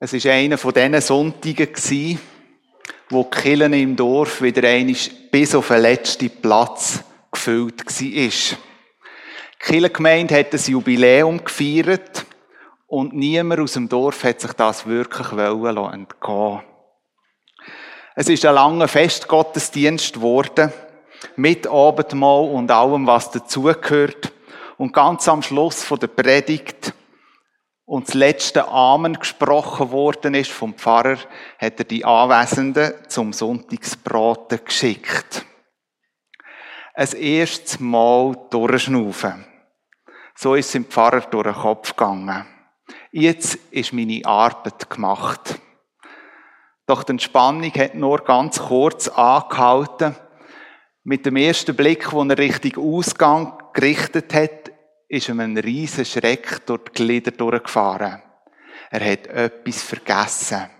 [0.00, 2.20] Es war einer von diesen Sonntagen,
[3.10, 4.94] wo die Kirche im Dorf wieder einmal
[5.32, 8.02] bis auf den letzten Platz gefüllt war.
[8.04, 8.30] Die
[9.58, 12.24] Kirchengemeinde hat ein Jubiläum gefeiert
[12.86, 16.62] und niemand aus dem Dorf hat sich das wirklich entgehen
[18.14, 20.72] Es ist ein langer Festgottesdienst geworden,
[21.34, 24.32] mit Abendmahl und allem, was dazugehört.
[24.76, 26.94] Und ganz am Schluss von der Predigt
[27.88, 31.16] und das letzte Amen gesprochen worden ist vom Pfarrer,
[31.58, 35.46] hat er die Anwesenden zum Sonntagsbraten geschickt.
[36.92, 39.46] Ein erstes Mal durchschnaufen.
[40.34, 42.44] So ist es dem Pfarrer durch den Kopf gegangen.
[43.10, 45.58] Jetzt ist meine Arbeit gemacht.
[46.86, 50.14] Doch die Entspannung hat nur ganz kurz angehalten.
[51.04, 54.67] Mit dem ersten Blick, den er Richtung Ausgang gerichtet hat,
[55.08, 58.22] ist ihm ein riesen Schreck durch die Glieder durchgefahren.
[58.90, 60.70] Er hat etwas vergessen.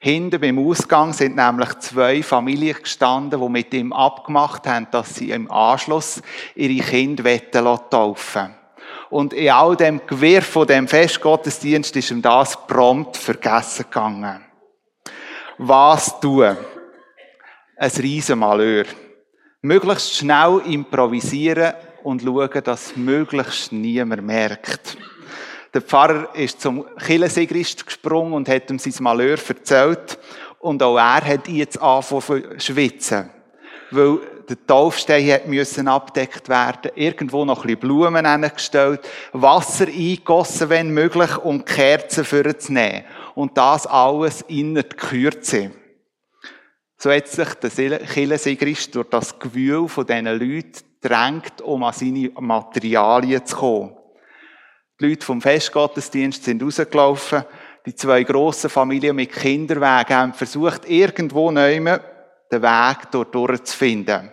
[0.00, 5.30] Hinten beim Ausgang sind nämlich zwei Familien gestanden, die mit ihm abgemacht haben, dass sie
[5.30, 6.22] im Anschluss
[6.56, 8.54] ihre Kinder taufen
[9.10, 14.44] Und in all dem Gewirr von dem Festgottesdienst ist ihm das prompt vergessen gegangen.
[15.58, 16.56] Was tun?
[17.76, 18.86] Ein Riesenmalheur.
[19.60, 21.74] Möglichst schnell improvisieren
[22.04, 24.96] und schauen, dass möglichst niemand merkt.
[25.74, 30.18] Der Pfarrer ist zum Kirchensigrist gesprungen und hat ihm sein Malheur erzählt.
[30.58, 33.30] Und auch er hat jetzt angefangen zu schwitzen.
[33.90, 39.00] Weil der Taufstein müssen abdeckt werden, irgendwo noch ein bisschen Blumen hingestellt,
[39.32, 43.04] Wasser eingegossen, wenn möglich, und Kerzen für zu nehmen.
[43.34, 45.70] Und das alles in der Kürze.
[46.98, 52.30] So hat sich der Kirchensigrist durch das Gewühl von diesen Leuten drängt, um an seine
[52.38, 53.96] Materialien zu kommen.
[55.00, 57.44] Die Leute vom Festgottesdienst sind rausgelaufen.
[57.84, 64.30] Die zwei grossen Familien mit Kinderwegen haben versucht, irgendwo neu den Weg dort durchzufinden.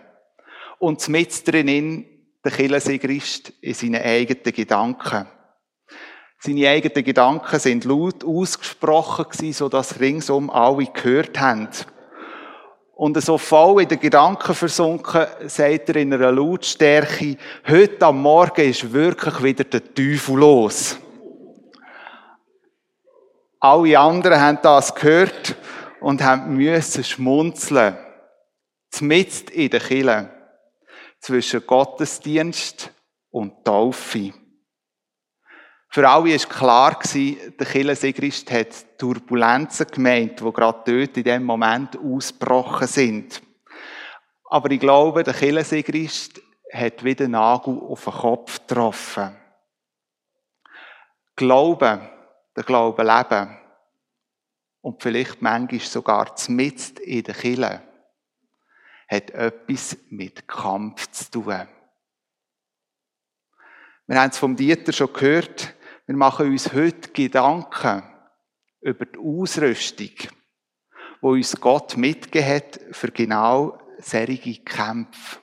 [0.78, 2.06] Und mit drinnen
[2.44, 5.26] der Kirchensigrist in seinen eigenen Gedanken.
[6.38, 11.68] Seine eigenen Gedanken sind laut ausgesprochen gewesen, sodass ringsum alle gehört haben.
[13.00, 18.60] Und so voll in den Gedanken versunken, sagt er in einer Lautstärke, heute am Morgen
[18.68, 20.98] ist wirklich wieder der Teufel los.
[23.58, 25.56] Alle anderen haben das gehört
[26.02, 27.96] und müssen schmunzeln.
[28.90, 30.30] Zmitzt in der Kille.
[31.20, 32.92] Zwischen Gottesdienst
[33.30, 34.34] und Taufe.
[35.92, 41.98] Für alle war klar, der Kirchensigrist hat Turbulenzen gemeint, die gerade dort in dem Moment
[41.98, 43.42] ausgebrochen sind.
[44.44, 46.40] Aber ich glaube, der Kirchensigrist
[46.72, 49.36] hat wieder Nagel auf den Kopf getroffen.
[51.34, 52.08] Glauben,
[52.54, 53.58] der Glaube leben
[54.82, 57.82] und vielleicht manchmal sogar zmitzt in der Kirche,
[59.08, 61.68] hat etwas mit Kampf zu tun.
[64.06, 65.74] Wir haben es vom Dieter schon gehört,
[66.10, 68.02] wir machen uns heute Gedanken
[68.80, 70.10] über die Ausrüstung,
[71.20, 75.38] wo uns Gott mitgegeben hat für genau solche Kämpfe.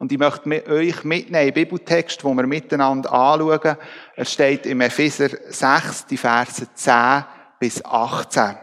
[0.00, 3.76] Und ich möchte euch mitnehmen, den Bibeltext, wo wir miteinander anschauen.
[4.16, 7.24] Er steht im Epheser 6, die Verse 10
[7.60, 8.56] bis 18.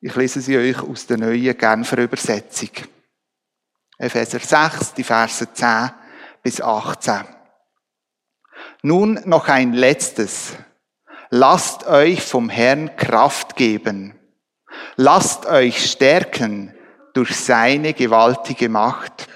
[0.00, 2.70] Ich lese sie euch aus der neuen Genfer Übersetzung.
[3.98, 5.90] Epheser 6, die Verse 10
[6.42, 7.41] bis 18.
[8.84, 10.56] Nun noch ein letztes.
[11.30, 14.18] Lasst euch vom Herrn Kraft geben.
[14.96, 16.74] Lasst euch stärken
[17.14, 19.28] durch seine gewaltige Macht.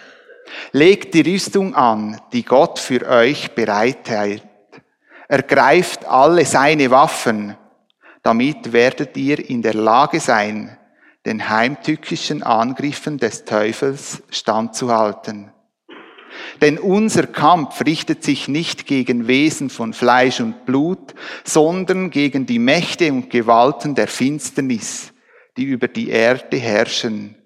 [0.72, 4.42] Legt die Rüstung an, die Gott für euch bereithält.
[5.28, 7.56] Ergreift alle seine Waffen.
[8.24, 10.76] Damit werdet ihr in der Lage sein,
[11.24, 15.52] den heimtückischen Angriffen des Teufels standzuhalten.
[16.60, 22.58] Denn unser Kampf richtet sich nicht gegen Wesen von Fleisch und Blut, sondern gegen die
[22.58, 25.12] Mächte und Gewalten der Finsternis,
[25.56, 27.36] die über die Erde herrschen,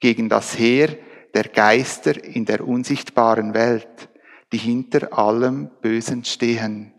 [0.00, 0.96] gegen das Heer
[1.34, 4.08] der Geister in der unsichtbaren Welt,
[4.52, 6.92] die hinter allem Bösen stehen.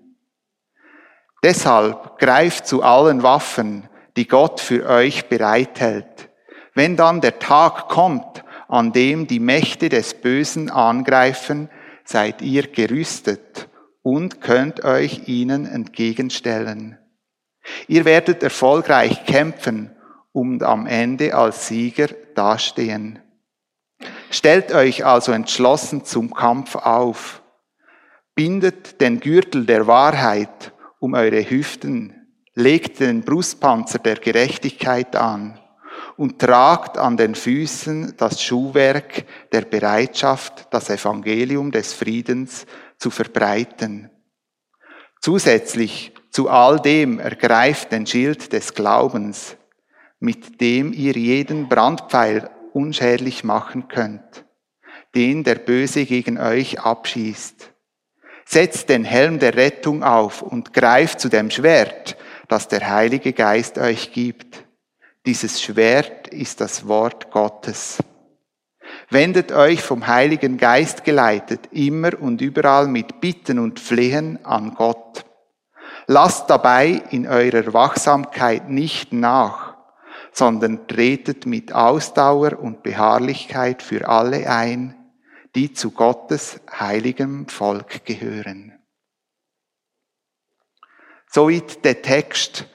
[1.43, 3.87] Deshalb greift zu allen Waffen,
[4.17, 6.29] die Gott für euch bereithält.
[6.73, 11.69] Wenn dann der Tag kommt, an dem die Mächte des Bösen angreifen,
[12.05, 13.67] seid ihr gerüstet
[14.03, 16.97] und könnt euch ihnen entgegenstellen.
[17.87, 19.95] Ihr werdet erfolgreich kämpfen
[20.31, 23.19] und am Ende als Sieger dastehen.
[24.29, 27.41] Stellt euch also entschlossen zum Kampf auf.
[28.35, 32.15] Bindet den Gürtel der Wahrheit um eure Hüften,
[32.55, 35.57] Legt den Brustpanzer der Gerechtigkeit an
[36.19, 39.23] und tragt an den Füßen das Schuhwerk
[39.53, 42.65] der Bereitschaft, das Evangelium des Friedens
[42.97, 44.09] zu verbreiten.
[45.21, 49.55] Zusätzlich zu all dem ergreift den Schild des Glaubens,
[50.19, 54.43] mit dem ihr jeden Brandpfeil unschädlich machen könnt,
[55.15, 57.71] den der Böse gegen euch abschießt.
[58.43, 62.17] Setzt den Helm der Rettung auf und greift zu dem Schwert,
[62.49, 64.65] das der Heilige Geist euch gibt.
[65.29, 67.99] Dieses Schwert ist das Wort Gottes.
[69.11, 75.25] Wendet euch vom Heiligen Geist geleitet immer und überall mit Bitten und Flehen an Gott.
[76.07, 79.77] Lasst dabei in eurer Wachsamkeit nicht nach,
[80.31, 84.95] sondern tretet mit Ausdauer und Beharrlichkeit für alle ein,
[85.53, 88.73] die zu Gottes heiligem Volk gehören.
[91.27, 92.65] Soweit der Text,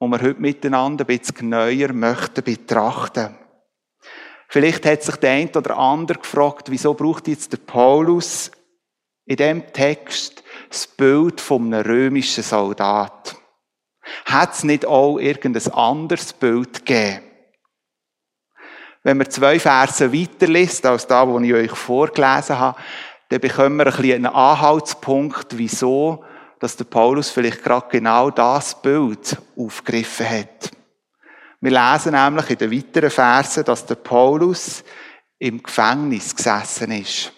[0.00, 3.36] den wir heute miteinander ein bisschen neuer möchten betrachten.
[4.48, 8.50] Vielleicht hat sich der eine oder andere gefragt, wieso braucht jetzt der Paulus
[9.24, 13.36] in dem Text das Bild von römischen Soldat?
[14.24, 17.22] Hat es nicht auch irgendein anderes Bild gegeben?
[19.02, 22.78] Wenn wir zwei Verse weiterliest, als da, wo ich euch vorgelesen habe,
[23.28, 26.24] dann bekommen wir ein bisschen einen Anhaltspunkt, wieso
[26.60, 30.70] dass der Paulus vielleicht gerade genau das Bild aufgegriffen hat.
[31.60, 34.84] Wir lesen nämlich in den weiteren Versen, dass der Paulus
[35.38, 37.32] im Gefängnis gesessen ist.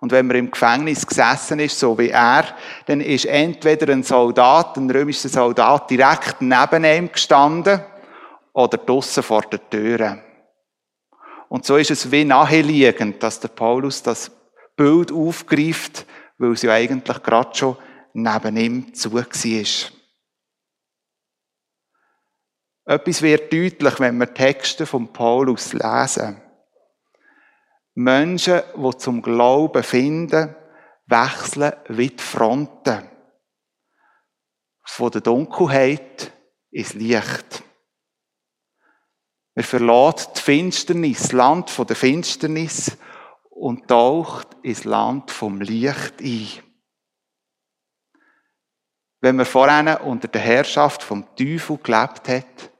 [0.00, 2.44] Und wenn man im Gefängnis gesessen ist, so wie er,
[2.86, 7.80] dann ist entweder ein Soldat, ein römischer Soldat, direkt neben ihm gestanden
[8.52, 10.18] oder draussen vor der Tür.
[11.48, 14.30] Und so ist es wie naheliegend, dass der Paulus das
[14.76, 16.04] Bild aufgreift,
[16.36, 17.76] weil es ja eigentlich gerade schon
[18.14, 19.24] neben ihm zu war.
[22.86, 26.40] Etwas wird deutlich, wenn wir Texte von Paulus lesen.
[27.94, 30.54] Menschen, die zum Glauben finden,
[31.06, 33.08] wechseln wie die Fronten.
[34.86, 36.32] Von der Dunkelheit
[36.70, 37.62] ins Licht.
[39.54, 42.96] Wir verlassen die Finsternis, das Land der Finsternis
[43.50, 46.48] und taucht ins Land vom Licht ein
[49.24, 52.70] wenn man vorher unter der Herrschaft vom Teufel gelebt hat,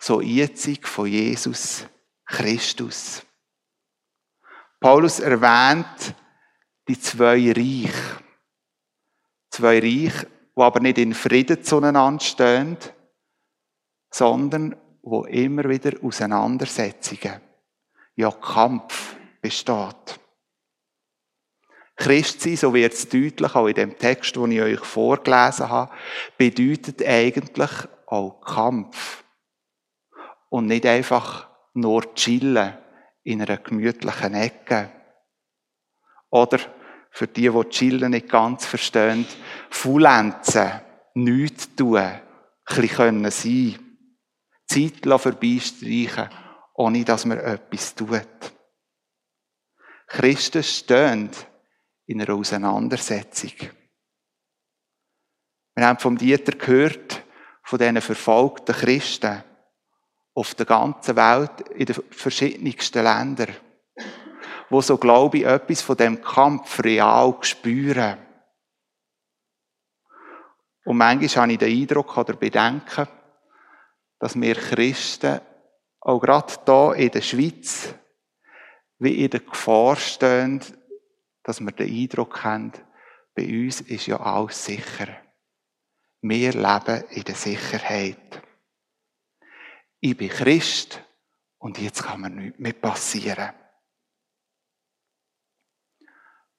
[0.00, 1.86] so jetzig von Jesus
[2.26, 3.22] Christus.
[4.80, 6.16] Paulus erwähnt
[6.88, 7.92] die zwei Reiche.
[9.50, 10.26] Zwei Reiche,
[10.56, 12.76] die aber nicht in Frieden zueinander stehen,
[14.12, 17.40] sondern wo immer wieder Auseinandersetzungen,
[18.16, 20.18] ja Kampf besteht.
[22.00, 25.92] Christ sein, so wird es deutlich, auch in dem Text, den ich euch vorgelesen habe,
[26.38, 27.70] bedeutet eigentlich
[28.06, 29.22] auch Kampf.
[30.48, 32.72] Und nicht einfach nur chillen
[33.22, 34.90] in einer gemütlichen Ecke.
[36.30, 36.58] Oder
[37.10, 39.26] für die, die chillen nicht ganz verstehen,
[39.68, 40.80] faulenzen,
[41.12, 42.22] nichts tun, ein
[42.64, 43.78] bisschen können sein.
[44.66, 46.30] Zeit vorbeistreichen,
[46.76, 48.26] ohne dass man etwas tut.
[50.06, 51.30] Christen stehen
[52.10, 53.52] in einer Auseinandersetzung.
[55.76, 57.22] Wir haben vom Dieter gehört,
[57.62, 59.44] von diesen verfolgten Christen
[60.34, 63.54] auf der ganzen Welt, in den verschiedensten Ländern,
[64.70, 68.18] wo so, glaube ich, etwas von dem Kampf real spüren.
[70.84, 73.06] Und manchmal habe ich den Eindruck oder Bedenken,
[74.18, 75.40] dass wir Christen
[76.00, 77.94] auch gerade hier in der Schweiz
[78.98, 80.60] wie in der Gefahr stehen,
[81.42, 82.72] dass wir den Eindruck haben,
[83.34, 85.08] bei uns ist ja alles sicher.
[86.22, 88.42] Wir leben in der Sicherheit.
[90.00, 91.02] Ich bin Christ
[91.58, 93.54] und jetzt kann mir nichts mehr passieren.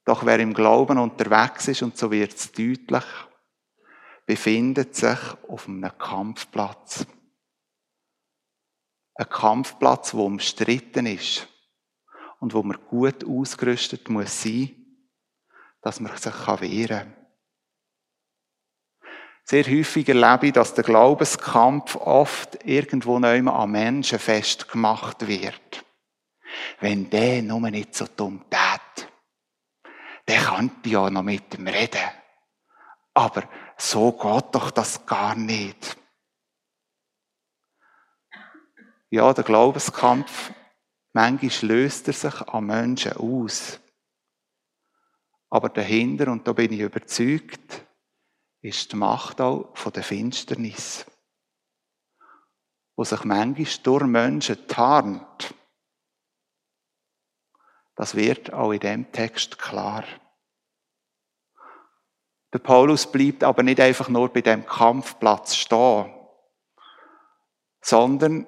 [0.05, 3.05] Doch wer im Glauben unterwegs ist, und so wird es deutlich,
[4.25, 7.05] befindet sich auf einem Kampfplatz.
[9.13, 11.50] Ein Kampfplatz, wo umstritten ist
[12.41, 14.75] und wo man gut ausgerüstet muss sein,
[15.81, 17.15] dass man sich wehren kann.
[19.43, 25.85] Sehr häufig erlebe ich, dass der Glaubenskampf oft irgendwo neu an Menschen festgemacht wird.
[26.79, 29.07] Wenn der nur nicht so dumm tät,
[30.27, 32.09] der könnte ja noch mit ihm reden.
[33.13, 33.43] Aber
[33.77, 35.97] so geht doch das gar nicht.
[39.09, 40.53] Ja, der Glaubenskampf
[41.13, 43.79] Manchmal löst er sich an Menschen aus.
[45.49, 47.85] Aber dahinter, und da bin ich überzeugt,
[48.61, 51.05] ist die Macht auch von der Finsternis,
[52.95, 55.53] wo sich manchmal durch Menschen tarnt.
[57.95, 60.05] Das wird auch in dem Text klar.
[62.53, 66.13] Der Paulus bleibt aber nicht einfach nur bei dem Kampfplatz stehen,
[67.81, 68.45] sondern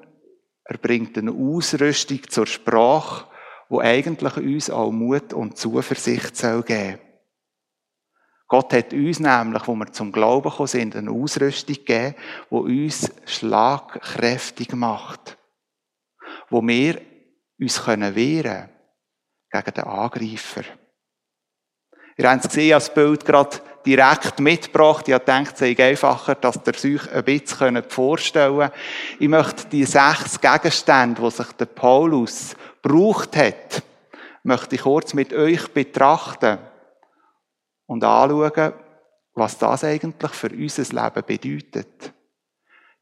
[0.65, 3.27] er bringt eine Ausrüstung zur Sprache,
[3.69, 6.99] wo eigentlich uns auch Mut und Zuversicht soll geben.
[8.47, 12.15] Gott hat uns nämlich, wo wir zum Glauben gekommen sind, eine Ausrüstung gegeben,
[12.49, 15.37] wo uns schlagkräftig macht,
[16.49, 17.01] wo wir
[17.59, 18.69] uns können wehren
[19.49, 20.63] gegen den Angreifer.
[22.15, 25.07] Ihr habt es gesehen, das Bild gerade direkt mitgebracht.
[25.07, 28.73] Ich habe gedacht, es sei einfacher, dass ihr euch ein bisschen vorstellen könnt.
[29.19, 33.83] Ich möchte die sechs Gegenstände, die sich der Paulus gebraucht hat,
[34.43, 36.59] möchte ich kurz mit euch betrachten
[37.85, 38.73] und anschauen,
[39.35, 42.13] was das eigentlich für unser Leben bedeutet.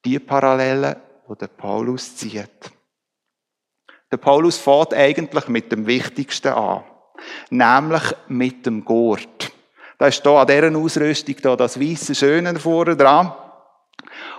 [0.06, 0.96] Die Parallelen,
[1.30, 2.72] die der Paulus zieht.
[4.12, 6.84] Der Paulus fährt eigentlich mit dem Wichtigsten an,
[7.50, 9.51] nämlich mit dem Gurt.
[10.02, 13.34] Da ist hier an dieser Ausrüstung hier das weiße Schöne vorne dran.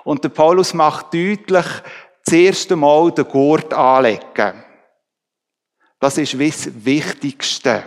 [0.02, 1.66] Und der Paulus macht deutlich,
[2.24, 4.64] das erste Mal den Gurt anlegen.
[6.00, 7.84] Das ist das Wichtigste.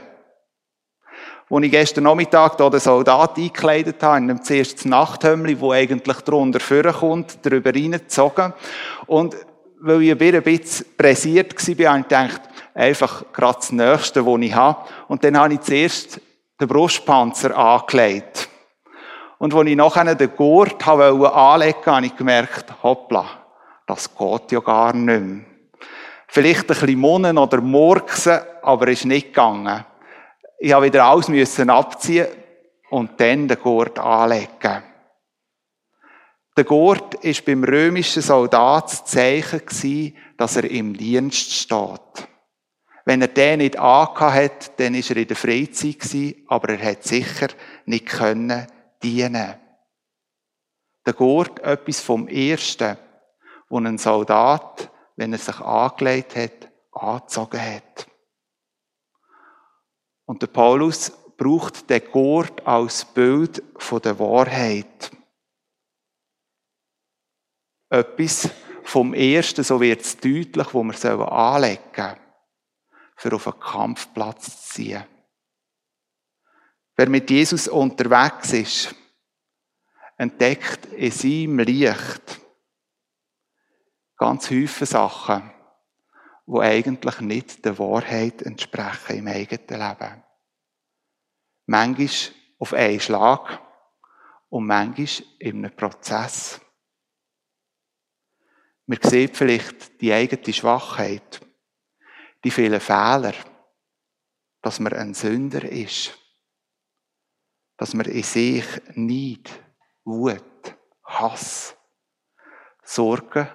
[1.50, 6.22] Als ich gestern Nachmittag hier den Soldat eingekleidet habe, in einem zuerst Nachthömmli, wo eigentlich
[6.22, 8.54] drunter vorkommt, darüber reingezogen.
[9.06, 9.36] Und
[9.82, 12.42] weil ich ein bisschen pressiert war, habe ich gedacht,
[12.74, 14.88] einfach gerade das Nächste, was ich habe.
[15.10, 16.22] Und dann habe ich zuerst
[16.60, 18.50] den Brustpanzer angelegt.
[19.38, 23.26] Und als ich nachher den Gurt anlegen wollte, habe ich gemerkt, hoppla,
[23.86, 25.46] das geht ja gar nicht mehr.
[26.28, 29.86] Vielleicht ein bisschen Munnen oder Murksen, aber es ist nicht gegangen.
[30.60, 32.28] Ich habe wieder alles müssen abziehen
[32.90, 34.84] und dann den Gurt anlegen.
[36.58, 42.28] Der Gurt ist beim römischen Soldat das Zeichen dass er im Dienst steht.
[43.06, 47.04] Wenn er den nicht hat, dann ist er in der Freizeit gewesen, aber er hat
[47.04, 47.50] sicher
[47.86, 48.66] nicht können
[49.02, 49.54] dienen.
[51.06, 52.98] Der Gurt, etwas vom Ersten,
[53.70, 58.08] wo ein Soldat, wenn er sich angelegt hat, angezogen hat.
[60.26, 63.62] Und der Paulus braucht den Gurt als Bild
[64.04, 65.12] der Wahrheit.
[67.92, 68.50] Etwas
[68.84, 72.25] vom Ersten, so wird es deutlich, wo wir anlegen sollen
[73.16, 75.06] für auf einen Kampfplatz zu ziehen.
[76.96, 78.96] Wer mit Jesus unterwegs ist,
[80.18, 82.42] entdeckt in seinem Licht
[84.18, 85.52] ganz viele Sachen,
[86.48, 90.24] die eigentlich nicht der Wahrheit entsprechen im eigenen Leben.
[91.66, 93.62] Manchmal auf einen Schlag
[94.50, 96.62] und manchmal in einem Prozess.
[98.86, 101.42] Wir sehen vielleicht die eigene Schwachheit
[102.46, 103.34] die vielen Fehler,
[104.62, 106.16] dass man ein Sünder ist,
[107.76, 109.50] dass man in sich Neid,
[110.04, 111.76] Wut, Hass,
[112.84, 113.52] Sorge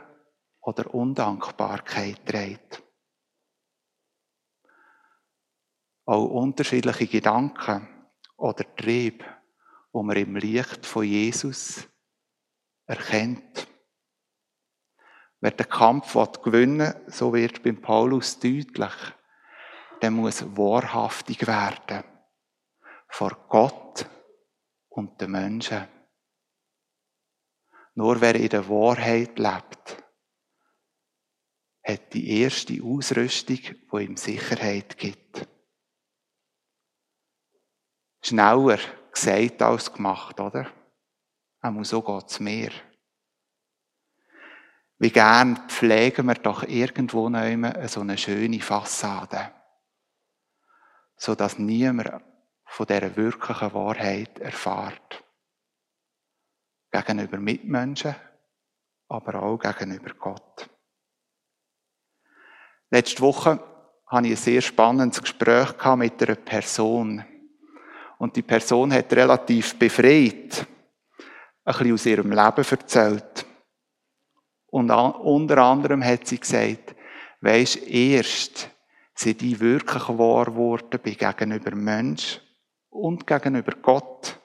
[0.60, 2.82] oder Undankbarkeit trägt.
[6.06, 9.24] Auch unterschiedliche Gedanken oder Trieb,
[9.92, 11.88] wo man im Licht von Jesus
[12.86, 13.69] erkennt.
[15.40, 18.92] Wer den Kampf gewinnen will, so wird beim Paulus deutlich,
[20.02, 22.04] der muss wahrhaftig werden.
[23.08, 24.06] Vor Gott
[24.90, 25.88] und den Menschen.
[27.94, 30.04] Nur wer in der Wahrheit lebt,
[31.82, 35.46] hat die erste Ausrüstung, die ihm Sicherheit gibt.
[38.22, 38.78] Schneller
[39.10, 40.70] gesagt als gemacht, oder?
[41.62, 42.70] Auch so geht es mir.
[45.00, 49.50] Wie gern pflegen wir doch irgendwo noch so eine schöne Fassade,
[51.16, 52.22] so dass niemand
[52.66, 55.24] von dieser wirklichen Wahrheit erfahrt.
[56.90, 58.14] Gegenüber Mitmenschen,
[59.08, 60.68] aber auch gegenüber Gott.
[62.90, 63.58] Letzte Woche
[64.06, 67.24] hatte ich ein sehr spannendes Gespräch mit einer Person.
[68.18, 70.66] Und die Person hat relativ befreit
[71.64, 73.29] ein bisschen aus ihrem Leben erzählt.
[74.70, 76.94] Und unter anderem hat sie gesagt,
[77.40, 78.70] weisst, erst
[79.14, 82.40] sind die wirklich wahr geworden bin gegenüber Mensch
[82.88, 84.40] und gegenüber Gott,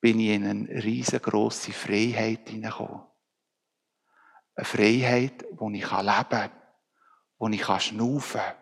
[0.00, 3.02] bin ich in eine riesengroße Freiheit hineingekommen.
[4.54, 6.50] Eine Freiheit, wo ich leben kann,
[7.38, 8.56] wo ich schnaufen kann.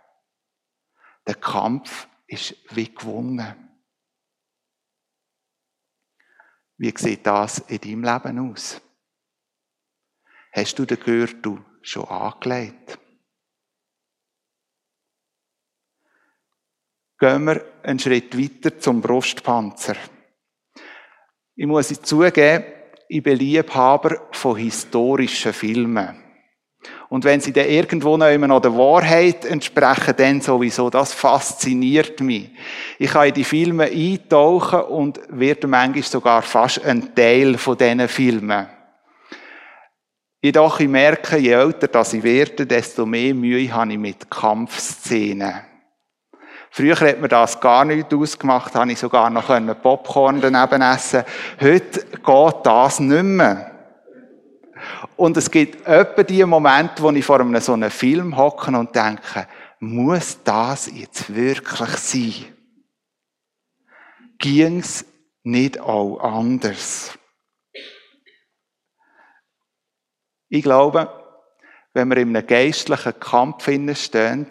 [1.27, 3.69] Der Kampf ist wie gewonnen.
[6.79, 8.81] Wie sieht das in deinem Leben aus?
[10.52, 12.99] Hast du den Gürtel schon angelegt?
[17.18, 19.97] Gehen wir einen Schritt weiter zum Brustpanzer.
[21.54, 22.64] Ich muss zugeben,
[23.09, 26.23] ich bin Liebhaber von historischen Filmen.
[27.09, 32.21] Und wenn sie dann irgendwo noch immer noch der Wahrheit entsprechen, dann sowieso, das fasziniert
[32.21, 32.50] mich.
[32.99, 38.09] Ich kann in die Filme eintauchen und werde manchmal sogar fast ein Teil von diesen
[38.09, 38.66] Filmen.
[40.45, 45.61] Jedoch, ich merke, je älter ich werde, desto mehr Mühe habe ich mit Kampfszenen.
[46.69, 49.47] Früher hat mir das gar nicht ausgemacht, habe ich sogar noch
[49.81, 51.23] Popcorn daneben essen
[51.61, 53.71] Heute geht das nicht mehr.
[55.15, 58.97] Und es gibt etwa die Momente, wo ich vor einem so einem Film hocke und
[58.97, 59.47] denke,
[59.79, 62.35] muss das jetzt wirklich sein?
[64.39, 65.05] Ging's
[65.45, 67.17] nicht auch anders?
[70.54, 71.09] Ich glaube,
[71.94, 74.47] wenn wir in einem geistlichen Kampf stehen,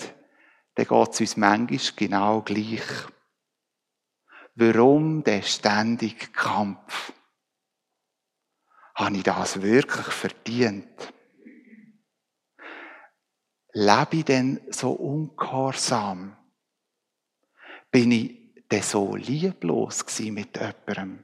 [0.74, 2.82] dann geht es uns manchmal genau gleich.
[4.56, 7.14] Warum der ständige Kampf?
[8.96, 11.14] Habe ich das wirklich verdient?
[13.74, 16.36] Lebe ich denn so ungehorsam?
[17.92, 21.24] Bin ich denn so lieblos mit jemandem?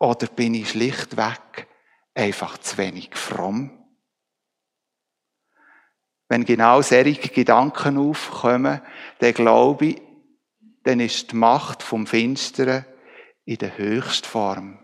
[0.00, 1.68] Oder bin ich schlichtweg
[2.14, 3.78] einfach zu wenig fromm?
[6.28, 8.80] Wenn genau solche Gedanken aufkommen,
[9.18, 10.02] dann glaube ich,
[10.82, 12.86] dann ist die Macht vom Finsteren
[13.44, 14.78] in der Höchstform.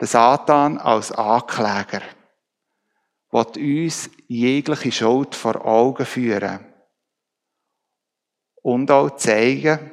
[0.00, 2.02] Der Satan als Ankläger
[3.30, 6.60] wird uns jegliche Schuld vor Augen führen
[8.62, 9.90] und auch zeigen,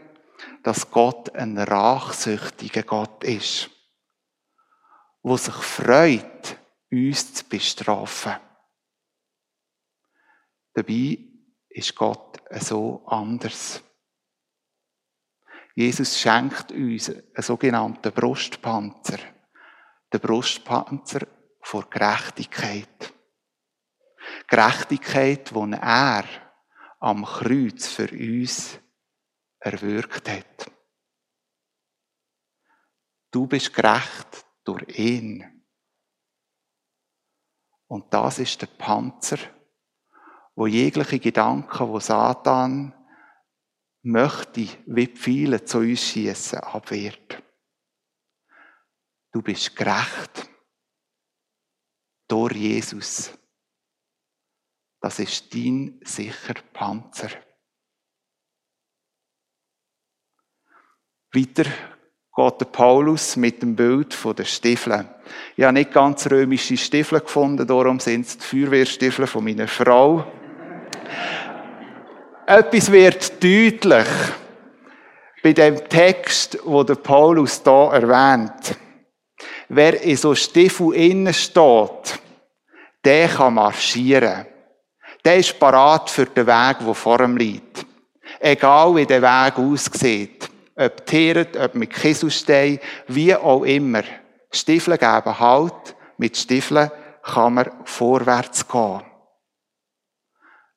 [0.63, 3.69] dass Gott ein rachsüchtiger Gott ist,
[5.21, 6.57] wo sich freut,
[6.91, 8.35] uns zu bestrafen.
[10.73, 11.17] Dabei
[11.69, 13.83] ist Gott so anders.
[15.75, 19.19] Jesus schenkt uns einen sogenannten Brustpanzer.
[20.11, 21.27] Den Brustpanzer
[21.61, 23.13] vor Gerechtigkeit.
[24.47, 26.25] Gerechtigkeit, die er
[26.99, 28.79] am Kreuz für uns
[29.59, 30.71] erwirkt hat.
[33.31, 35.65] Du bist gerecht durch ihn.
[37.87, 39.37] Und das ist der Panzer,
[40.55, 42.93] wo jegliche Gedanken, wo Satan
[44.03, 47.41] möchte, wie viele zu uns schießen, abwehrt.
[49.31, 50.49] Du bist gerecht
[52.27, 53.31] durch Jesus.
[55.01, 57.29] Das ist dein sicherer Panzer.
[61.31, 61.98] Weiter
[62.39, 65.05] geht Paulus mit dem Bild der Stiefel.
[65.57, 70.23] Ich habe nicht ganz römische Stiefel gefunden, darum sind es die Feuerwehrstiefel von meiner Frau.
[72.47, 74.07] Etwas wird deutlich
[75.43, 78.75] bei dem Text, wo der Paulus da erwähnt.
[79.67, 82.19] Wer in so Stiefel innen steht,
[83.03, 84.45] der kann marschieren.
[85.25, 87.85] Der ist parat für den Weg, der vor ihm liegt.
[88.39, 90.49] Egal wie der Weg aussieht.
[90.79, 94.03] Ob tieret, ob mit Kieselstein, wie auch immer.
[94.49, 95.95] Stiefel geben Halt.
[96.17, 96.89] Mit Stiefeln
[97.21, 99.01] kann man vorwärts gehen.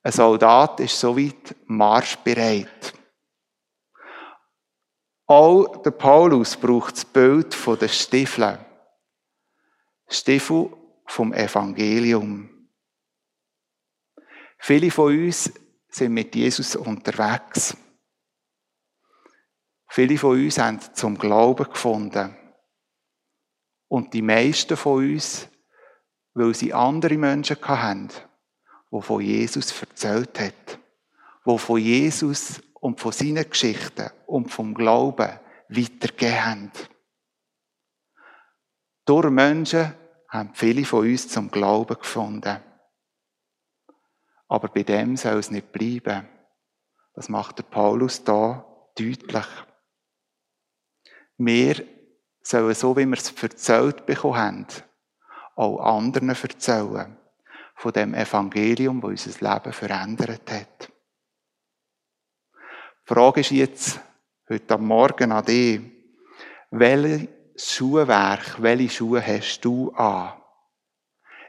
[0.02, 2.94] Ein Soldat ist soweit marschbereit.
[5.26, 8.58] Auch der Paulus braucht das Bild der Stiefel.
[10.08, 10.70] Stiefel
[11.06, 12.68] vom Evangelium.
[14.58, 15.52] Viele von uns
[15.88, 17.76] sind mit Jesus unterwegs.
[19.94, 22.34] Viele von uns haben zum Glauben gefunden.
[23.88, 25.48] Und die meisten von uns,
[26.32, 28.08] weil sie andere Menschen hatten,
[28.90, 30.78] wo von Jesus erzählt hat,
[31.44, 36.72] wo von Jesus und von seinen Geschichten und vom Glauben weitergegeben haben.
[39.04, 39.94] Durch Menschen
[40.26, 42.62] haben viele von uns zum Glauben gefunden.
[44.48, 46.26] Aber bei dem soll es nicht bleiben.
[47.12, 48.64] Das macht der Paulus da
[48.96, 49.46] deutlich.
[51.38, 51.86] Wir
[52.42, 54.66] sollen so, wie wir es erzählt bekommen haben,
[55.56, 57.16] auch anderen erzählen
[57.76, 60.88] von dem Evangelium, das unser Leben verändert hat.
[63.04, 64.00] Die Frage ist jetzt
[64.48, 65.80] heute am Morgen an dich,
[66.70, 70.32] welches Schuhwerk, welche Schuhe hast du an?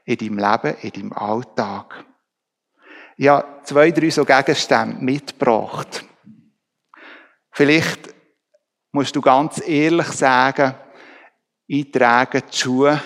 [0.05, 2.05] In deinem Leben, in deinem Alltag.
[3.15, 6.03] Ich habe zwei, drei so Gegenstände mitgebracht.
[7.51, 8.12] Vielleicht
[8.93, 10.75] musst du ganz ehrlich sagen,
[11.65, 13.01] ich trage die Schuhe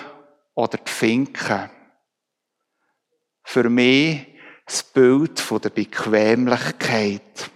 [0.53, 1.69] oder die Finken.
[3.43, 4.27] Für mich
[4.65, 7.49] das Bild von der Bequemlichkeit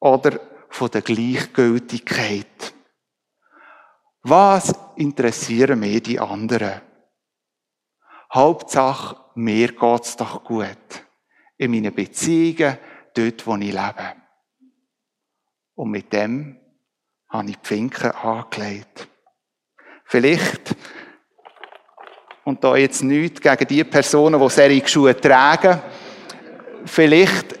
[0.00, 2.74] oder von der Gleichgültigkeit.
[4.22, 6.82] Was interessieren mir die anderen?
[8.32, 11.06] Hauptsache, mir geht's doch gut.
[11.56, 12.76] In meinen Beziehungen,
[13.14, 14.16] dort, wo ich lebe.
[15.74, 16.63] Und mit dem
[17.28, 19.08] habe ich die Finken angelegt.
[20.04, 20.74] Vielleicht,
[22.44, 25.80] und da jetzt nichts gegen die Personen, die solche Schuhe tragen,
[26.84, 27.58] vielleicht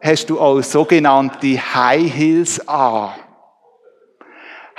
[0.00, 3.14] hast du auch sogenannte High Heels an.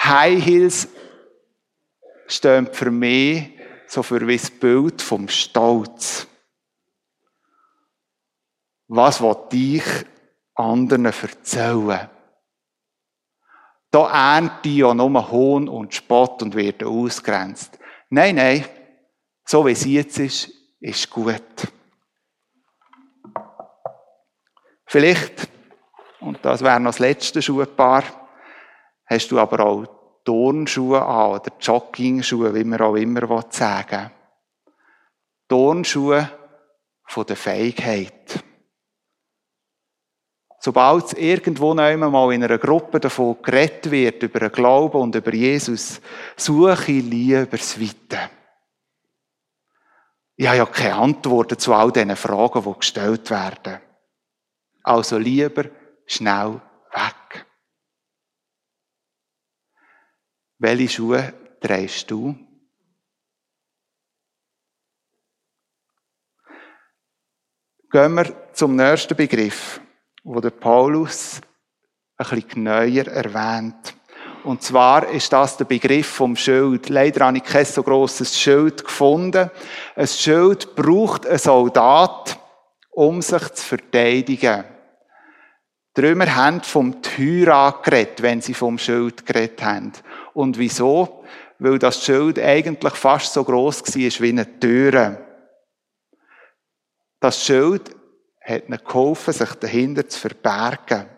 [0.04, 0.88] High Heels
[2.28, 3.52] stehen für mich
[3.88, 6.26] so für das Bild vom Stolz.
[8.88, 9.84] Was will ich
[10.56, 12.10] anderen erzählen?
[13.92, 17.78] Da ernte ich ja nur Hohn und Spott und werde ausgrenzt.
[18.10, 18.66] Nein, nein,
[19.46, 20.50] so wie es jetzt ist,
[20.80, 21.44] ist gut.
[24.86, 25.50] Vielleicht,
[26.22, 28.04] und das wäre noch das letzte Schuhpaar,
[29.06, 29.86] hast du aber auch
[30.24, 34.12] Turnschuhe an oder Joggingschuhe, wie man auch immer sagen will.
[35.48, 36.30] Turnschuhe
[37.06, 38.44] von der Feigheit.
[40.64, 45.34] Sobald es irgendwo mal in einer Gruppe davon geredet wird, über den Glauben und über
[45.34, 46.00] Jesus,
[46.38, 48.30] suche ich lieber das Weite.
[50.36, 53.82] Ich habe ja keine Antworten zu all diesen Fragen, die gestellt werden.
[54.84, 55.66] Also lieber
[56.06, 57.48] schnell weg.
[60.60, 62.36] Welche Schuhe trägst du?
[67.90, 69.81] Gehen wir zum nächsten Begriff
[70.24, 71.42] wo der Paulus
[72.18, 73.96] ein bisschen neuer erwähnt.
[74.44, 76.90] Und zwar ist das der Begriff vom Schild.
[76.90, 79.52] Leider habe ich kein so grosses Schild gefunden.
[79.96, 82.40] Ein Schild braucht ein Soldat,
[82.90, 84.64] um sich zu verteidigen.
[85.96, 89.92] Die Römer haben vom Tyra geredet, wenn sie vom Schild geredet haben.
[90.34, 91.24] Und wieso?
[91.60, 95.24] Weil das Schild eigentlich fast so gross war wie eine Türe.
[97.20, 97.96] Das Schild
[98.52, 101.10] hat ihnen geholfen, sich dahinter zu verbergen,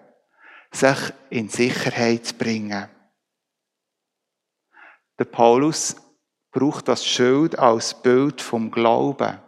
[0.71, 2.89] sich in Sicherheit zu bringen.
[5.19, 5.95] Der Paulus
[6.51, 9.39] braucht das Schild als Bild vom Glauben,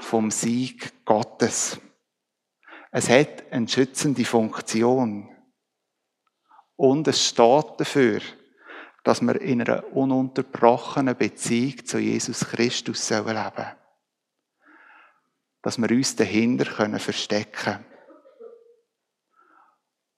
[0.00, 1.78] vom Sieg Gottes.
[2.90, 5.28] Es hat eine schützende Funktion.
[6.76, 8.20] Und es steht dafür,
[9.04, 13.79] dass wir in einer ununterbrochenen Beziehung zu Jesus Christus leben sollen
[15.62, 17.86] dass wir uns dahinter können verstecken können.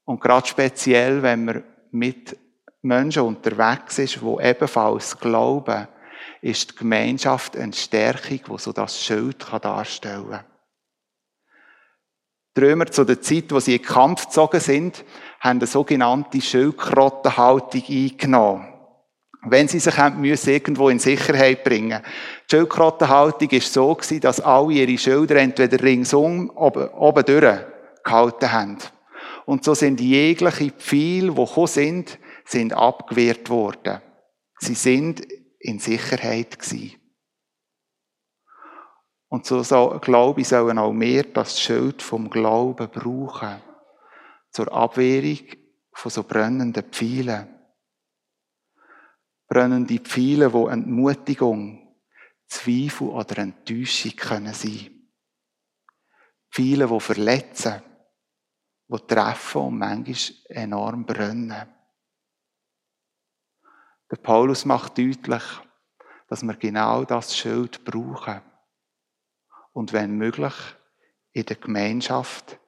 [0.04, 2.36] Und gerade speziell, wenn man mit
[2.82, 5.88] Menschen unterwegs ist, die ebenfalls glauben,
[6.40, 10.44] ist die Gemeinschaft eine Stärkung, die so das Schild darstellen kann.
[12.56, 15.04] Die Römer zu der Zeit, wo sie in den Kampf gezogen sind,
[15.40, 18.71] haben eine sogenannte Schildkrottenhaltung eingenommen
[19.44, 22.00] wenn sie sich müssen, irgendwo in Sicherheit bringen
[22.46, 27.24] Die Schildkrottenhaltung war so, dass alle ihre Schilder entweder ringsum oben, oben
[28.04, 28.78] gehalten haben.
[29.44, 34.00] Und so sind jegliche Pfeile, die gekommen sind, sind abgewehrt worden.
[34.58, 35.26] Sie sind
[35.58, 36.92] in Sicherheit gewesen.
[39.28, 43.62] Und so, so glaube ich, sollen auch wir das Schild vom Glauben brauchen.
[44.50, 45.38] Zur Abwehrung
[45.94, 47.48] von so brennenden Pfeilen
[49.52, 51.94] brennende Pfeile, die Entmutigung,
[52.46, 55.10] Zweifel oder Enttäuschung können sein.
[56.50, 57.82] Pfeile, die verletzen,
[58.88, 60.16] die treffen und manchmal
[60.48, 61.68] enorm brennen.
[64.10, 65.44] Der Paulus macht deutlich,
[66.28, 68.40] dass wir genau das Schild brauchen.
[69.74, 70.54] Und wenn möglich,
[71.32, 72.58] in der Gemeinschaft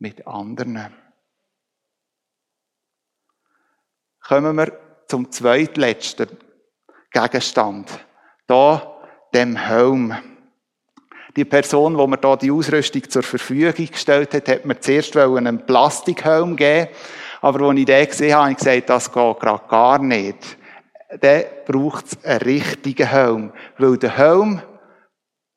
[0.00, 0.96] mit anderen.
[4.18, 6.28] Kommen wir zum zweitletzten
[7.10, 7.88] Gegenstand.
[8.46, 8.94] Da,
[9.32, 10.14] dem Helm.
[11.36, 15.66] Die Person, wo mir da die Ausrüstung zur Verfügung gestellt hat, hat mir zuerst einen
[15.66, 16.88] Plastikhelm geben.
[17.40, 20.56] Aber als ich den gesehen habe, habe ich gesagt, das geht gerade gar nicht.
[21.20, 23.52] Dann braucht es einen richtigen Helm.
[23.78, 24.62] Weil der Helm,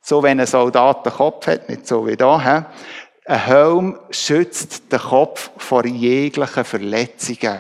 [0.01, 2.65] so wenn ein Soldat den Kopf hat, nicht so wie da, ein
[3.45, 7.59] Helm schützt den Kopf vor jeglichen Verletzungen.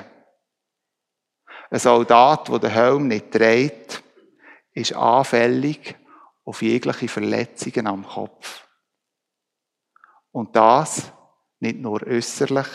[1.69, 4.03] Ein Soldat, der den Helm nicht trägt,
[4.71, 5.95] ist anfällig
[6.45, 8.67] auf jegliche Verletzungen am Kopf.
[10.31, 11.11] Und das
[11.59, 12.67] nicht nur äußerlich,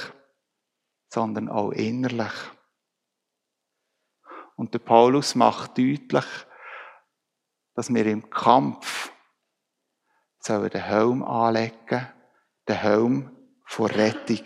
[1.09, 2.33] sondern auch innerlich.
[4.57, 6.27] Und der Paulus macht deutlich,
[7.75, 9.13] dass wir im Kampf
[10.39, 12.09] sollen den Helm anlegen,
[12.69, 14.45] den Helm vor Rettung.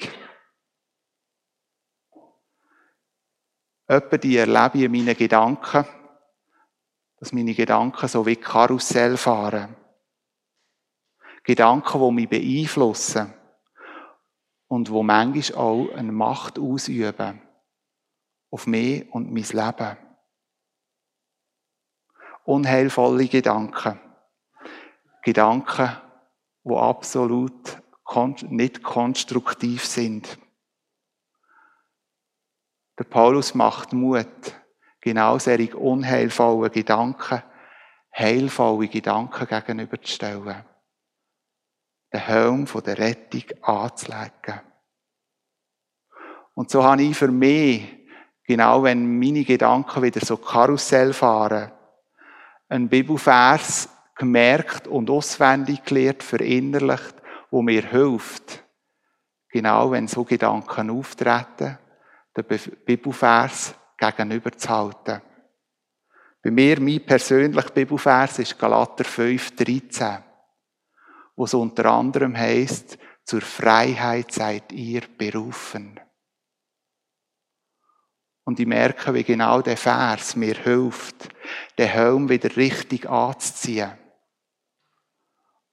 [3.88, 5.84] Etwa die erlebe ich in meinen Gedanken,
[7.18, 9.76] dass meine Gedanken so wie Karussell fahren.
[11.44, 13.32] Gedanken, die mich beeinflussen
[14.66, 17.40] und wo manchmal auch eine Macht ausüben
[18.50, 19.96] auf mich und mein Leben.
[22.44, 24.00] Unheilvolle Gedanken.
[25.22, 25.96] Gedanken,
[26.64, 27.82] die absolut
[28.48, 30.38] nicht konstruktiv sind.
[32.98, 34.26] Der Paulus macht Mut,
[35.00, 37.42] genau solche unheilvollen Gedanken,
[38.16, 40.64] heilvolle Gedanken gegenüberzustellen.
[42.12, 44.60] Den Helm der Rettung anzulegen.
[46.54, 47.86] Und so habe ich für mich,
[48.44, 51.72] genau wenn meine Gedanken wieder so Karussell fahren,
[52.68, 57.14] einen Bibelvers gemerkt und auswendig gelernt, verinnerlicht,
[57.50, 58.64] wo mir hilft,
[59.50, 61.78] genau wenn so Gedanken auftreten,
[62.36, 62.44] den
[62.84, 65.22] Bibelvers gegenüberzuhalten.
[66.42, 70.18] Bei mir, mein persönlicher Bibelvers ist Galater 5, 13,
[71.34, 75.98] wo es unter anderem heißt, zur Freiheit seid ihr berufen.
[78.44, 81.28] Und ich merke, wie genau der Vers mir hilft,
[81.76, 83.98] den Helm wieder richtig anzuziehen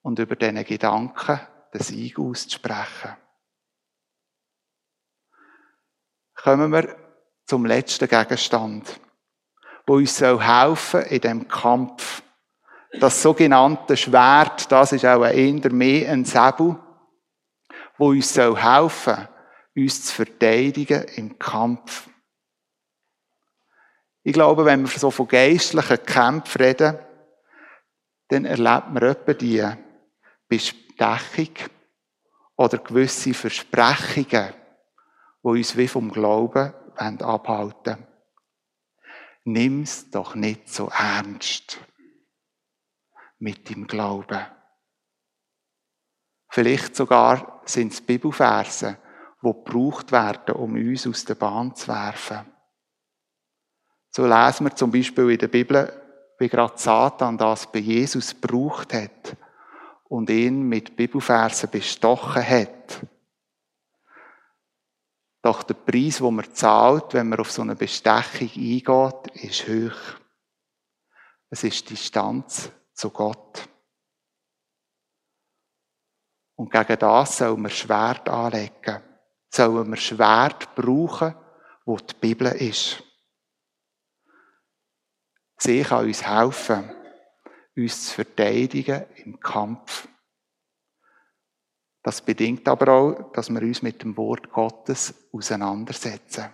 [0.01, 1.39] und über diesen Gedanken
[1.71, 3.15] den Sieg auszusprechen.
[6.43, 6.93] Kommen wir
[7.45, 8.99] zum letzten Gegenstand,
[9.87, 12.21] wo uns helfen soll in dem Kampf.
[12.99, 16.77] Das sogenannte Schwert, das ist auch eher mehr ein Säbel,
[17.97, 19.29] wo uns helfen soll,
[19.77, 22.09] uns zu verteidigen im Kampf.
[24.23, 26.99] Ich glaube, wenn wir so von geistlichen Kämpfen reden,
[28.27, 29.65] dann erlebt man etwa die
[30.49, 31.69] Bestechung
[32.57, 34.53] oder gewisse Versprechungen,
[35.43, 38.07] die uns wie vom Glauben abhalten
[39.45, 41.79] Nimm's doch nicht so ernst
[43.39, 44.45] mit dem Glauben.
[46.49, 48.97] Vielleicht sogar sind es Bibelverse,
[49.41, 52.45] die gebraucht werden, um uns aus der Bahn zu werfen.
[54.11, 55.91] So lesen wir zum Beispiel in der Bibel,
[56.39, 59.35] wie gerade Satan das bei Jesus gebraucht hat
[60.05, 63.01] und ihn mit Bibelversen bestochen hat.
[65.43, 70.19] Doch der Preis, den man zahlt, wenn man auf so eine Bestechung eingeht, ist hoch.
[71.49, 73.67] Es ist Distanz zu Gott.
[76.55, 79.03] Und gegen das sollen wir Schwert anlegen.
[79.49, 81.35] Sollen wir Schwert brauchen,
[81.83, 83.03] wo die Bibel ist.
[85.57, 86.89] Sie kann uns helfen,
[87.75, 90.07] uns zu verteidigen im Kampf.
[92.03, 96.49] Das bedingt aber auch, dass wir uns mit dem Wort Gottes auseinandersetzen.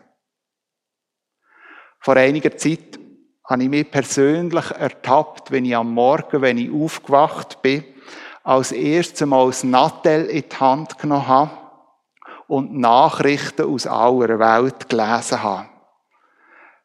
[2.00, 3.00] Vor einiger Zeit
[3.44, 7.84] habe ich mich persönlich ertappt, wenn ich am Morgen, wenn ich aufgewacht bin,
[8.44, 11.58] als erstes Mal das Nattel in die Hand genommen habe
[12.48, 15.70] und Nachrichten aus aller Welt gelesen habe.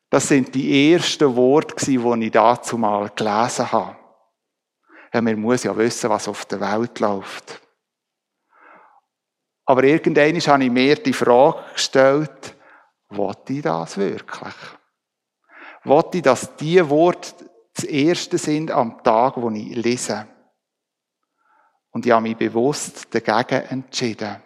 [0.09, 3.97] Das sind die ersten Worte, die ich dazu mal gelesen habe.
[5.13, 7.61] Ja, man muss ja wissen, was auf der Welt läuft.
[9.67, 12.57] Aber irgendwann habe ich mir die Frage gestellt,
[13.09, 14.55] wollte ich das wirklich?
[15.85, 17.35] Wollte ich, dass die Worte
[17.75, 20.27] das erste sind am Tag, wo ich lese?
[21.91, 24.43] Und ich habe mich bewusst dagegen entschieden.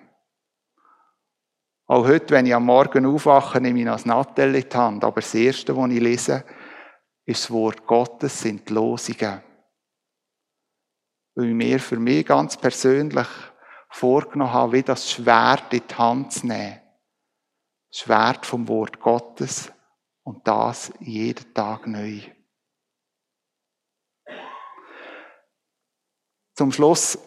[1.86, 5.04] Auch heute, wenn ich am Morgen aufwache, nehme ich das Nattel in die Hand.
[5.04, 6.44] Aber das Erste, was ich lese,
[7.24, 9.40] ist das Wort Gottes, sind die Losungen.
[11.34, 13.28] Weil mir für mich ganz persönlich
[13.88, 16.80] vorgenommen habe, wie das Schwert in die Hand zu nehmen.
[17.90, 19.72] Das Schwert vom Wort Gottes
[20.22, 22.20] und das jeden Tag neu.
[26.54, 27.18] Zum Schluss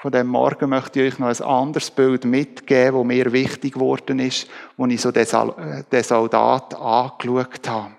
[0.00, 4.18] von dem Morgen möchte ich euch noch ein anderes Bild mitgeben, das mir wichtig geworden
[4.18, 7.94] ist, als ich so den Soldat angeschaut habe.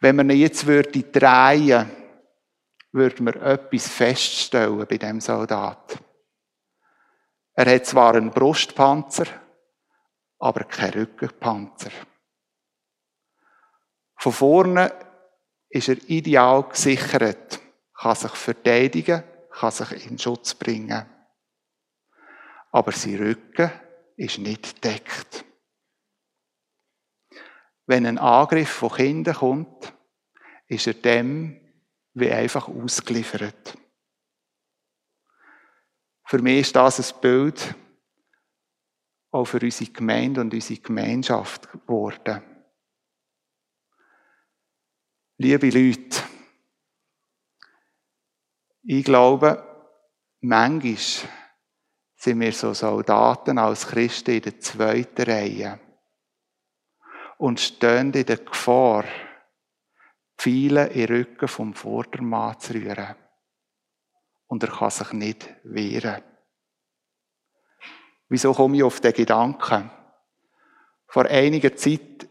[0.00, 2.05] Wenn man ihn jetzt würde drehen, würde
[2.96, 5.98] man etwas feststellen bei dem Soldat.
[7.52, 9.26] Er hat zwar einen Brustpanzer,
[10.38, 11.90] aber keinen Rückenpanzer.
[14.16, 14.92] Von vorne
[15.68, 17.60] ist er ideal gesichert,
[17.94, 21.06] kann sich verteidigen kann sich in Schutz bringen.
[22.72, 23.70] Aber sein Rücken
[24.16, 25.46] ist nicht deckt.
[27.86, 29.92] wenn ein Angriff von Kindern kommt,
[30.66, 31.60] ist er dem
[32.16, 33.76] wie einfach ausgeliefert.
[36.24, 37.74] Für mich ist das ein Bild
[39.30, 42.42] auch für unsere Gemeinde und unsere Gemeinschaft geworden.
[45.36, 46.22] Liebe Leute,
[48.82, 49.92] ich glaube,
[50.40, 50.96] manchmal
[52.16, 55.78] sind wir so Soldaten als Christen in der zweiten Reihe
[57.36, 59.04] und stehen in der Gefahr,
[60.38, 63.16] viele in den Rücken vom Vordermann zu rühren.
[64.46, 66.22] Und er kann sich nicht wehren.
[68.28, 69.90] Wieso komme ich auf den Gedanken?
[71.08, 72.28] Vor einiger Zeit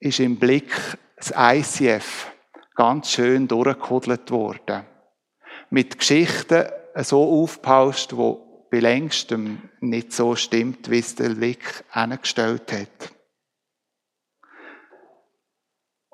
[0.00, 0.72] ist im Blick
[1.16, 2.32] das ICF
[2.74, 4.84] ganz schön durchgekudelt worden.
[5.70, 12.72] Mit Geschichten so aufgepauscht, wo bei längstem nicht so stimmt, wie es der Blick angestellt
[12.72, 13.12] hat.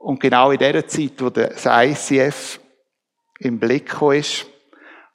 [0.05, 2.61] Und genau in der Zeit, wo das ICF
[3.38, 4.45] im Blick ist,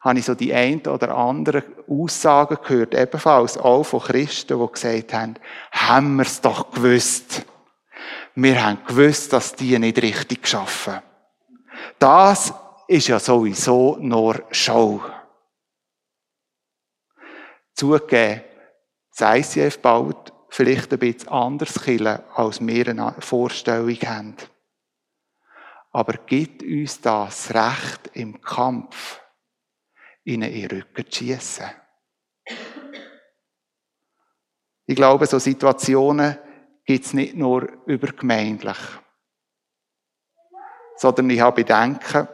[0.01, 5.13] habe ich so die ein oder andere Aussagen gehört, ebenfalls auch von Christen, die gesagt
[5.13, 5.35] haben,
[5.71, 7.45] haben wir es doch gewusst.
[8.33, 11.03] Wir haben gewusst, dass die nicht richtig schaffen.
[11.99, 12.51] Das
[12.87, 15.03] ist ja sowieso nur Show.
[17.75, 18.41] Zugegeben,
[19.15, 24.35] das ICF baut vielleicht ein bisschen anders Kille, als wir eine Vorstellung haben.
[25.99, 29.19] Aber gibt uns das Recht im Kampf,
[30.23, 31.69] ihnen in den Rücken zu schiessen?
[34.85, 36.37] Ich glaube, so Situationen
[36.85, 38.77] gibt es nicht nur übergemeindlich,
[40.95, 42.29] sondern ich habe Bedenken,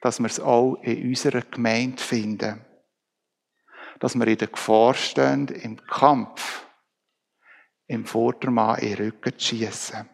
[0.00, 2.64] dass wir es auch in unserer Gemeinde finden
[3.98, 6.66] dass wir in der Gefahr stehen, im Kampf,
[7.86, 10.08] im Vordermann in den Rücken zu schiessen.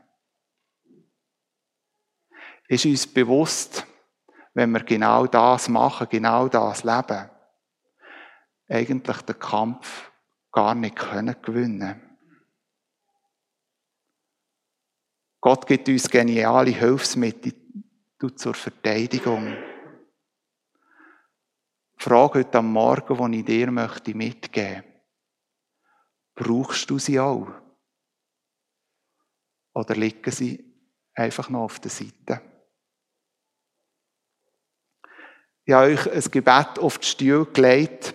[2.68, 3.86] Ist uns bewusst,
[4.54, 7.30] wenn wir genau das machen, genau das leben,
[8.68, 10.10] eigentlich den Kampf
[10.50, 12.18] gar nicht können gewinnen.
[15.40, 17.52] Gott gibt uns geniale Hilfsmittel
[18.34, 19.56] zur Verteidigung.
[21.98, 24.96] Frage heute am Morgen, die ich dir möchte mitgeben möchte.
[26.34, 27.48] Brauchst du sie auch?
[29.74, 30.64] Oder liegen sie
[31.14, 32.55] einfach noch auf der Seite?
[35.68, 38.14] Ich habe euch ein Gebet auf die Stuhl gelegt,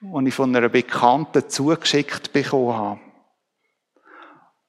[0.00, 3.00] das ich von einer Bekannten zugeschickt bekommen habe.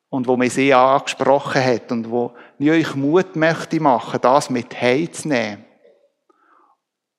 [0.09, 4.81] Und wo mich sehr angesprochen hat und wo ich euch Mut möchte machen, das mit
[4.81, 5.63] heimzunehmen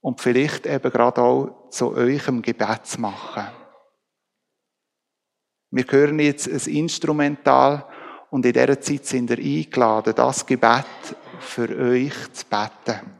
[0.02, 3.46] und vielleicht eben gerade auch zu eurem Gebet zu machen.
[5.70, 7.86] Wir hören jetzt ein Instrumental
[8.30, 10.84] und in dieser Zeit sind ihr eingeladen, das Gebet
[11.38, 13.19] für euch zu beten.